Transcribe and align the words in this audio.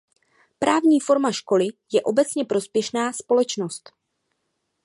Právní 0.59 0.99
forma 0.99 1.31
školy 1.31 1.67
je 1.91 2.01
obecně 2.03 2.45
prospěšná 2.45 3.13
společnost. 3.13 3.89